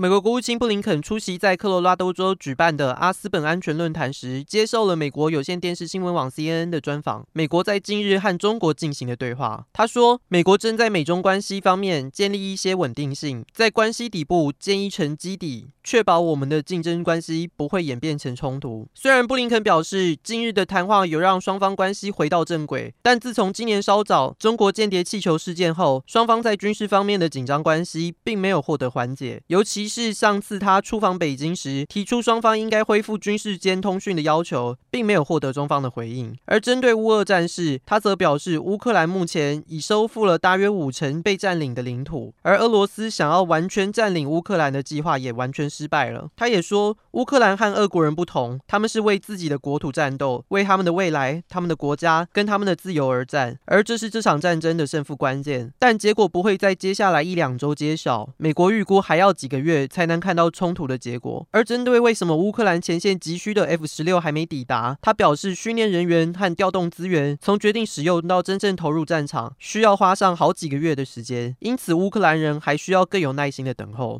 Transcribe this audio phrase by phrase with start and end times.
[0.00, 7.26] 美国国务卿布林肯出席在科罗拉多州举办的阿斯本安全论坛时，接受了美国有线电视新闻网 CNN 的专访。
[7.32, 18.86] 美国在近日和中国进行的对话，他说，美国正在美中关系方面建立一些稳定性，在关系底部建一层基底，确保我们的竞争关系不会演变成冲突。
[18.94, 29.87] 虽然布林肯表示，近日的谈话有让双方关系回到正轨，但自从今年稍早中国间谍气球事件后，双方在军事方面的紧张关系并没有获得缓解，尤其。
[29.88, 36.36] 是上次他出访北京时提出双方应该恢复军事间通讯的要求，并没有获得中方的回应。
[36.44, 46.28] 而针对乌俄战事，他则表示乌克兰目前已收复了大约五成被占领的领土，而俄罗斯想要完全占领乌克兰的计划也完全失败了。
[46.36, 55.72] 他也说，乌克兰和俄国人不同，他们是为自己的国土战斗，为他们的未来、他们的国家跟他们的自由而战，而这是这场战争的胜负关键。
[55.78, 61.46] 但结果不会在接下来一两周揭晓，美国预估还要几个月才能看到冲突的结果。
[61.50, 71.54] 而针对为什么乌克兰前线急需的 F 十六还没抵达，他表示训练人员和调动资源，从决定使用到真正投入战场，需要花上好几个月的时间。
[71.60, 74.16] 因此，乌克兰人还需要更有耐心的等候。